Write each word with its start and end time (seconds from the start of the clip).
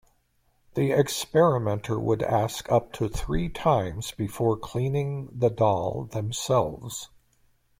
The 0.73 0.91
experimenter 0.93 1.99
would 1.99 2.23
ask 2.23 2.67
up 2.71 2.91
to 2.93 3.07
three 3.07 3.49
times 3.49 4.09
before 4.09 4.57
cleaning 4.57 5.29
the 5.31 5.51
doll 5.51 6.05
themselves. 6.11 7.11